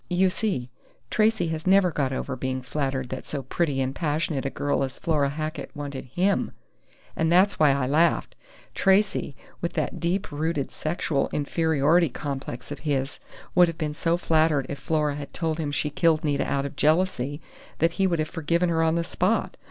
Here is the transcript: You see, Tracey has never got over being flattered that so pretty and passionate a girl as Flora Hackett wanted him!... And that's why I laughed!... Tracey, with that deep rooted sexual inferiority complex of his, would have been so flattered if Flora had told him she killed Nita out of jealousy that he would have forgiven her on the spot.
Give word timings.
You 0.09 0.31
see, 0.31 0.71
Tracey 1.11 1.49
has 1.49 1.67
never 1.67 1.91
got 1.91 2.11
over 2.11 2.35
being 2.35 2.63
flattered 2.63 3.09
that 3.09 3.27
so 3.27 3.43
pretty 3.43 3.79
and 3.81 3.93
passionate 3.93 4.47
a 4.47 4.49
girl 4.49 4.83
as 4.83 4.97
Flora 4.97 5.29
Hackett 5.29 5.69
wanted 5.75 6.05
him!... 6.05 6.53
And 7.15 7.31
that's 7.31 7.59
why 7.59 7.69
I 7.69 7.85
laughed!... 7.85 8.35
Tracey, 8.73 9.35
with 9.61 9.73
that 9.73 9.99
deep 9.99 10.31
rooted 10.31 10.71
sexual 10.71 11.29
inferiority 11.31 12.09
complex 12.09 12.71
of 12.71 12.79
his, 12.79 13.19
would 13.53 13.67
have 13.67 13.77
been 13.77 13.93
so 13.93 14.17
flattered 14.17 14.65
if 14.69 14.79
Flora 14.79 15.13
had 15.17 15.35
told 15.35 15.59
him 15.59 15.71
she 15.71 15.91
killed 15.91 16.23
Nita 16.23 16.51
out 16.51 16.65
of 16.65 16.75
jealousy 16.75 17.39
that 17.77 17.91
he 18.01 18.07
would 18.07 18.17
have 18.17 18.27
forgiven 18.27 18.69
her 18.69 18.81
on 18.81 18.95
the 18.95 19.03
spot. 19.03 19.55